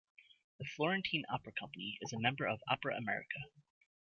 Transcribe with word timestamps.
The 0.57 0.65
Florentine 0.65 1.25
Opera 1.31 1.51
Company 1.51 1.99
is 2.01 2.11
a 2.11 2.19
member 2.19 2.47
of 2.47 2.59
Opera 2.67 2.97
America. 2.97 3.37